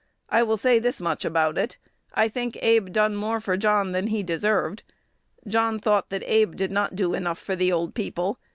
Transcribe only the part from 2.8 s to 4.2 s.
done more for John than